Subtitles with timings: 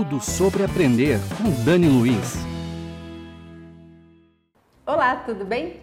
[0.00, 2.36] Tudo sobre aprender com Dani Luiz.
[4.86, 5.78] Olá, tudo bem?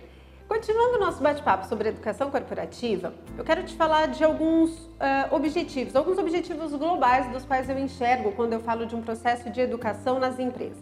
[0.48, 5.96] Continuando o nosso bate-papo sobre educação corporativa, eu quero te falar de alguns uh, objetivos,
[5.96, 10.18] alguns objetivos globais dos quais eu enxergo quando eu falo de um processo de educação
[10.18, 10.82] nas empresas.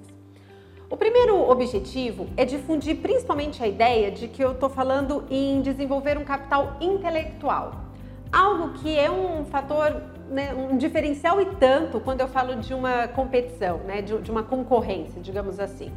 [0.89, 6.17] O primeiro objetivo é difundir principalmente a ideia de que eu estou falando em desenvolver
[6.17, 7.83] um capital intelectual,
[8.31, 13.07] algo que é um fator, né, um diferencial e tanto quando eu falo de uma
[13.07, 15.91] competição, né, de, de uma concorrência, digamos assim.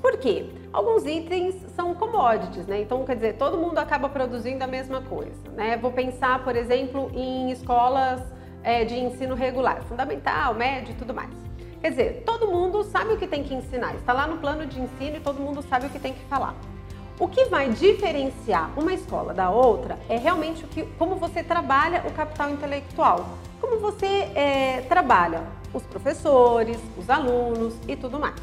[0.00, 0.48] Por quê?
[0.72, 2.82] Alguns itens são commodities, né?
[2.82, 5.76] Então, quer dizer, todo mundo acaba produzindo a mesma coisa, né?
[5.76, 8.22] Vou pensar, por exemplo, em escolas
[8.62, 11.30] é, de ensino regular, fundamental, médio e tudo mais.
[11.80, 14.80] Quer dizer, todo mundo sabe o que tem que ensinar, está lá no plano de
[14.80, 16.54] ensino e todo mundo sabe o que tem que falar.
[17.18, 22.04] O que vai diferenciar uma escola da outra é realmente o que, como você trabalha
[22.06, 23.26] o capital intelectual,
[23.68, 25.42] como você é, trabalha
[25.74, 28.40] os professores, os alunos e tudo mais.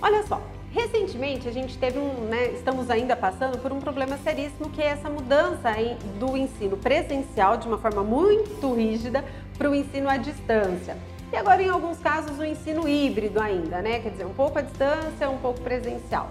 [0.00, 0.40] Olha só,
[0.72, 4.86] recentemente a gente teve um, né, estamos ainda passando por um problema seríssimo que é
[4.86, 9.22] essa mudança em, do ensino presencial de uma forma muito rígida
[9.58, 10.96] para o ensino à distância.
[11.30, 13.98] E agora, em alguns casos, o ensino híbrido ainda, né?
[13.98, 16.30] Quer dizer, um pouco à distância, um pouco presencial.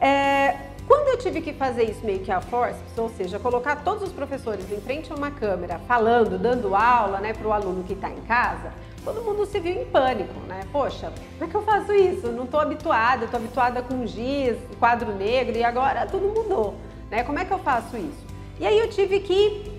[0.00, 0.56] É,
[0.92, 4.12] quando eu tive que fazer isso meio que a força, ou seja, colocar todos os
[4.12, 8.10] professores em frente a uma câmera, falando, dando aula né, para o aluno que está
[8.10, 10.60] em casa, todo mundo se viu em pânico, né?
[10.70, 12.26] Poxa, como é que eu faço isso?
[12.30, 16.74] não estou habituada, estou habituada com giz, quadro negro e agora tudo mudou,
[17.10, 17.24] né?
[17.24, 18.26] Como é que eu faço isso?
[18.60, 19.71] E aí eu tive que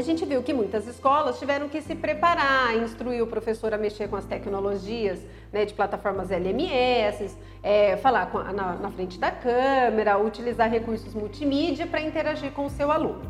[0.00, 4.08] a gente viu que muitas escolas tiveram que se preparar, instruir o professor a mexer
[4.08, 5.20] com as tecnologias
[5.52, 11.86] né, de plataformas LMS, é, falar a, na, na frente da câmera, utilizar recursos multimídia
[11.86, 13.22] para interagir com o seu aluno.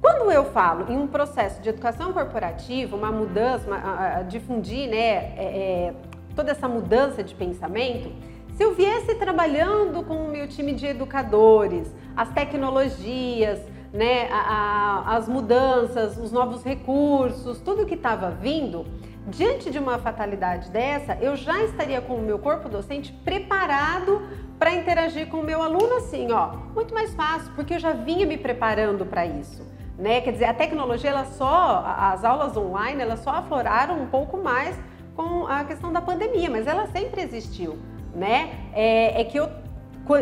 [0.00, 4.96] Quando eu falo em um processo de educação corporativa, uma mudança, uma, a, difundir né,
[4.96, 5.94] é, é,
[6.34, 8.12] toda essa mudança de pensamento,
[8.54, 13.60] se eu viesse trabalhando com o meu time de educadores, as tecnologias,
[13.96, 18.86] né, a, a, as mudanças, os novos recursos, tudo que estava vindo,
[19.26, 24.22] diante de uma fatalidade dessa, eu já estaria com o meu corpo docente preparado
[24.58, 28.26] para interagir com o meu aluno assim, ó, muito mais fácil, porque eu já vinha
[28.26, 29.66] me preparando para isso.
[29.98, 30.20] Né?
[30.20, 34.78] Quer dizer, a tecnologia, ela só, as aulas online, elas só afloraram um pouco mais
[35.14, 37.78] com a questão da pandemia, mas ela sempre existiu,
[38.14, 38.50] né?
[38.74, 39.48] É, é que eu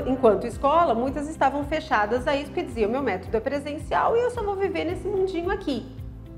[0.06, 4.30] enquanto escola, muitas estavam fechadas a isso, porque diziam, meu método é presencial e eu
[4.30, 5.86] só vou viver nesse mundinho aqui.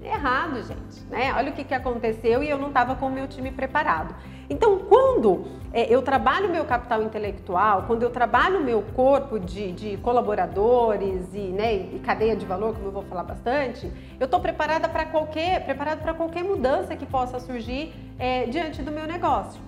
[0.03, 1.33] Errado, gente, né?
[1.37, 4.15] Olha o que, que aconteceu e eu não estava com o meu time preparado.
[4.49, 9.97] Então, quando é, eu trabalho meu capital intelectual, quando eu trabalho meu corpo de, de
[9.99, 13.91] colaboradores e, né, e, cadeia de valor, como eu vou falar bastante,
[14.21, 18.93] eu estou preparada para qualquer, preparado para qualquer mudança que possa surgir é, diante do
[18.93, 19.61] meu negócio.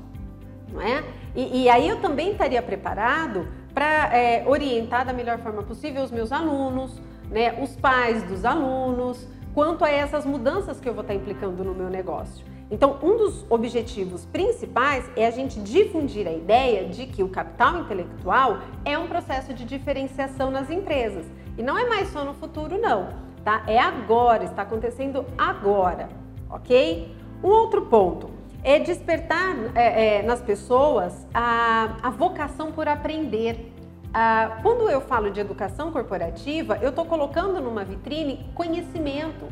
[0.72, 1.03] Não é?
[1.34, 6.10] E, e aí eu também estaria preparado para é, orientar da melhor forma possível os
[6.10, 11.14] meus alunos, né, os pais dos alunos, quanto a essas mudanças que eu vou estar
[11.14, 12.44] implicando no meu negócio.
[12.70, 17.80] Então, um dos objetivos principais é a gente difundir a ideia de que o capital
[17.80, 21.26] intelectual é um processo de diferenciação nas empresas.
[21.56, 23.08] E não é mais só no futuro, não,
[23.42, 23.64] tá?
[23.66, 26.10] É agora, está acontecendo agora,
[26.50, 27.14] ok?
[27.42, 33.72] Um outro ponto é despertar é, é, nas pessoas a, a vocação por aprender.
[34.12, 39.47] Ah, quando eu falo de educação corporativa, eu estou colocando numa vitrine conhecimento.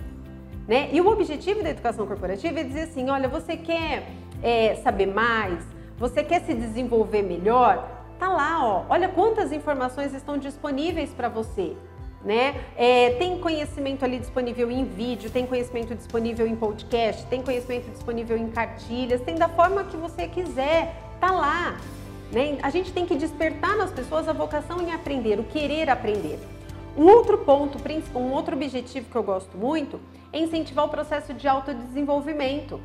[0.66, 0.88] Né?
[0.92, 4.08] E o objetivo da educação corporativa é dizer assim: olha, você quer
[4.42, 5.64] é, saber mais,
[5.96, 7.88] você quer se desenvolver melhor?
[8.18, 8.84] Tá lá, ó.
[8.88, 11.76] Olha quantas informações estão disponíveis para você
[12.24, 12.64] né?
[12.76, 18.36] É, tem conhecimento ali disponível em vídeo, tem conhecimento disponível em podcast, tem conhecimento disponível
[18.36, 21.80] em cartilhas, tem da forma que você quiser, tá lá.
[22.32, 22.58] Né?
[22.62, 26.38] A gente tem que despertar nas pessoas a vocação em aprender, o querer aprender.
[26.96, 27.78] Um outro ponto,
[28.14, 30.00] um outro objetivo que eu gosto muito
[30.32, 32.80] é incentivar o processo de autodesenvolvimento.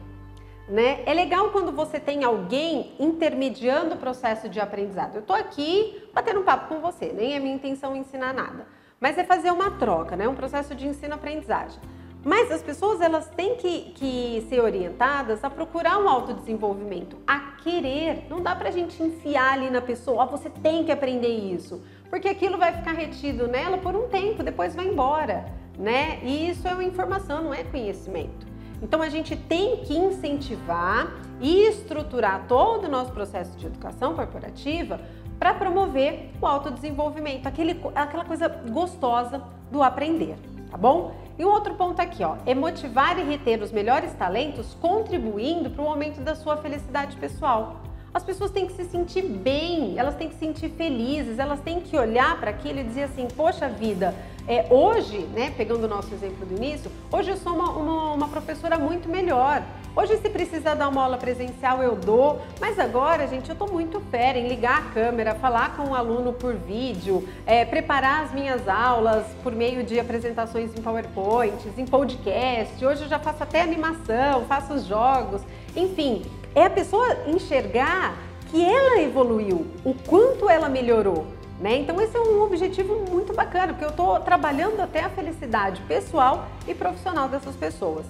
[0.67, 1.01] Né?
[1.05, 5.15] É legal quando você tem alguém intermediando o processo de aprendizado.
[5.15, 9.17] Eu estou aqui batendo um papo com você, nem é minha intenção ensinar nada mas
[9.17, 10.27] é fazer uma troca, né?
[10.27, 11.79] um processo de ensino-aprendizagem.
[12.23, 18.27] Mas as pessoas elas têm que, que ser orientadas a procurar um autodesenvolvimento, a querer.
[18.29, 21.81] Não dá pra gente enfiar ali na pessoa, ó, você tem que aprender isso,
[22.11, 26.19] porque aquilo vai ficar retido nela por um tempo, depois vai embora, né?
[26.21, 28.50] E isso é uma informação, não é conhecimento.
[28.81, 34.99] Então a gente tem que incentivar e estruturar todo o nosso processo de educação corporativa
[35.37, 39.41] para promover o autodesenvolvimento, aquele, aquela coisa gostosa
[39.71, 40.35] do aprender,
[40.69, 41.15] tá bom?
[41.37, 45.83] E um outro ponto aqui, ó, é motivar e reter os melhores talentos, contribuindo para
[45.83, 47.81] o aumento da sua felicidade pessoal.
[48.13, 51.79] As pessoas têm que se sentir bem, elas têm que se sentir felizes, elas têm
[51.79, 54.13] que olhar para aquilo e dizer assim: poxa vida,
[54.45, 58.27] é, hoje, né, pegando o nosso exemplo do início, hoje eu sou uma, uma, uma
[58.27, 59.63] professora muito melhor.
[59.95, 64.01] Hoje, se precisar dar uma aula presencial, eu dou, mas agora, gente, eu estou muito
[64.11, 68.67] fera em ligar a câmera, falar com o aluno por vídeo, é, preparar as minhas
[68.67, 72.85] aulas por meio de apresentações em PowerPoints, em podcast.
[72.85, 75.41] Hoje eu já faço até animação, faço os jogos,
[75.75, 76.23] enfim,
[76.55, 78.15] é a pessoa enxergar
[78.49, 81.25] que ela evoluiu, o quanto ela melhorou.
[81.59, 81.77] Né?
[81.77, 86.47] Então esse é um objetivo muito bacana, porque eu estou trabalhando até a felicidade pessoal
[86.67, 88.05] e profissional dessas pessoas.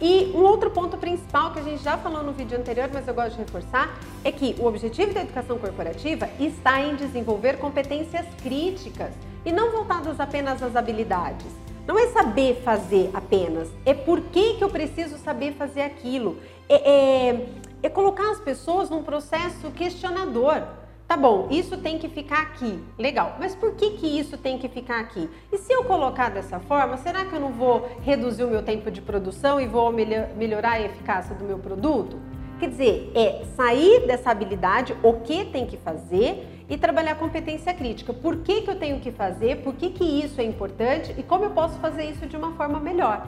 [0.00, 3.14] E um outro ponto principal que a gente já falou no vídeo anterior, mas eu
[3.14, 9.12] gosto de reforçar, é que o objetivo da educação corporativa está em desenvolver competências críticas
[9.44, 11.65] e não voltadas apenas às habilidades.
[11.86, 16.38] Não é saber fazer apenas, é por que, que eu preciso saber fazer aquilo.
[16.68, 17.46] É, é,
[17.84, 20.62] é colocar as pessoas num processo questionador.
[21.06, 22.82] Tá bom, isso tem que ficar aqui.
[22.98, 25.30] Legal, mas por que, que isso tem que ficar aqui?
[25.52, 28.90] E se eu colocar dessa forma, será que eu não vou reduzir o meu tempo
[28.90, 32.18] de produção e vou melhorar a eficácia do meu produto?
[32.58, 38.12] Quer dizer, é sair dessa habilidade, o que tem que fazer e trabalhar competência crítica.
[38.12, 39.62] Por que, que eu tenho que fazer?
[39.62, 41.14] Por que, que isso é importante?
[41.16, 43.26] E como eu posso fazer isso de uma forma melhor?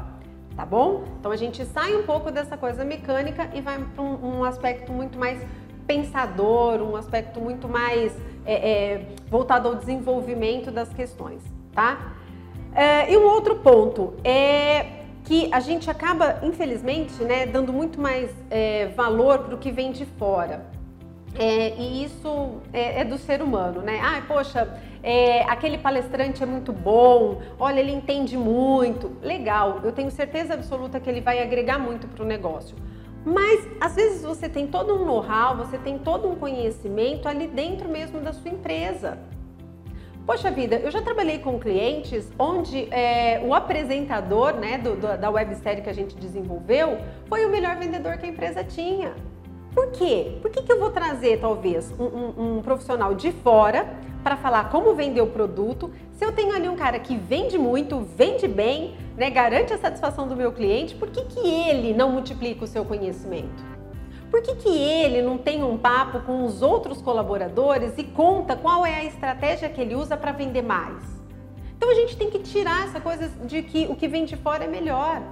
[0.56, 1.04] Tá bom?
[1.20, 4.92] Então a gente sai um pouco dessa coisa mecânica e vai para um, um, aspecto
[4.92, 5.40] muito mais
[5.86, 8.12] pensador, um aspecto muito mais
[8.44, 11.40] é, é, voltado ao desenvolvimento das questões,
[11.72, 12.16] tá?
[12.74, 18.30] É, e um outro ponto é que a gente acaba, infelizmente, né, dando muito mais
[18.50, 20.66] é, valor para o que vem de fora.
[21.34, 24.00] É, e isso é, é, do ser humano, né?
[24.02, 24.68] Ai, poxa,
[25.02, 29.12] é, aquele palestrante é muito bom, olha, ele entende muito.
[29.22, 32.76] Legal, eu tenho certeza absoluta que ele vai agregar muito para o negócio.
[33.24, 37.88] Mas às vezes você tem todo um know-how, você tem todo um conhecimento ali dentro
[37.88, 39.18] mesmo da sua empresa.
[40.24, 45.30] Poxa vida, eu já trabalhei com clientes onde é, o apresentador né, do, do, da
[45.30, 49.14] websérie que a gente desenvolveu foi o melhor vendedor que a empresa tinha.
[49.78, 50.32] Por quê?
[50.42, 53.88] Por que, que eu vou trazer, talvez, um, um, um profissional de fora
[54.24, 58.00] para falar como vender o produto, se eu tenho ali um cara que vende muito,
[58.00, 62.64] vende bem, né, garante a satisfação do meu cliente, por que, que ele não multiplica
[62.64, 63.64] o seu conhecimento?
[64.28, 68.84] Por que, que ele não tem um papo com os outros colaboradores e conta qual
[68.84, 71.04] é a estratégia que ele usa para vender mais?
[71.76, 74.64] Então a gente tem que tirar essa coisa de que o que vem de fora
[74.64, 75.22] é melhor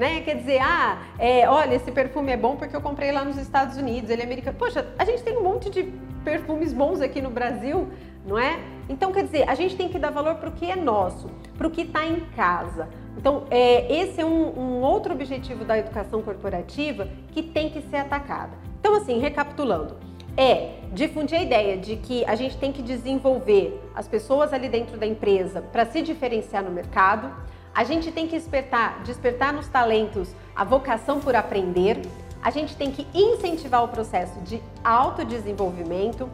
[0.00, 0.22] né?
[0.22, 3.76] Quer dizer, ah, é, olha, esse perfume é bom porque eu comprei lá nos Estados
[3.76, 4.56] Unidos, ele é americano.
[4.56, 5.92] Poxa, a gente tem um monte de
[6.24, 7.86] perfumes bons aqui no Brasil,
[8.26, 8.58] não é?
[8.88, 11.66] Então, quer dizer, a gente tem que dar valor para o que é nosso, para
[11.66, 12.88] o que está em casa.
[13.14, 17.98] Então, é, esse é um, um outro objetivo da educação corporativa que tem que ser
[17.98, 18.52] atacada.
[18.80, 19.98] Então, assim, recapitulando,
[20.34, 24.96] é difundir a ideia de que a gente tem que desenvolver as pessoas ali dentro
[24.96, 27.30] da empresa para se diferenciar no mercado,
[27.74, 32.00] a gente tem que despertar, despertar nos talentos a vocação por aprender.
[32.42, 36.28] A gente tem que incentivar o processo de autodesenvolvimento.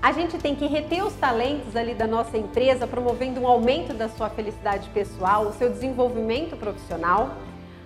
[0.00, 4.08] A gente tem que reter os talentos ali da nossa empresa, promovendo um aumento da
[4.08, 7.34] sua felicidade pessoal, o seu desenvolvimento profissional.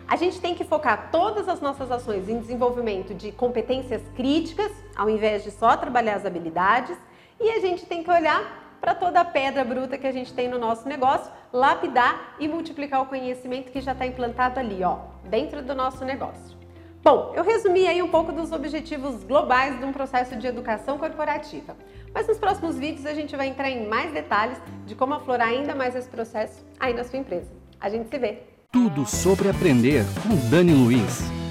[0.07, 5.09] A gente tem que focar todas as nossas ações em desenvolvimento de competências críticas, ao
[5.09, 6.97] invés de só trabalhar as habilidades.
[7.41, 10.49] E a gente tem que olhar para toda a pedra bruta que a gente tem
[10.49, 14.99] no nosso negócio, lapidar e multiplicar o conhecimento que já está implantado ali, ó,
[15.31, 16.57] dentro do nosso negócio.
[17.01, 21.77] Bom, eu resumi aí um pouco dos objetivos globais de um processo de educação corporativa.
[22.13, 25.77] Mas nos próximos vídeos a gente vai entrar em mais detalhes de como aflorar ainda
[25.77, 27.51] mais esse processo aí na sua empresa.
[27.81, 28.43] A gente se vê!
[28.73, 31.42] Tudo sobre aprender com Dani Luiz.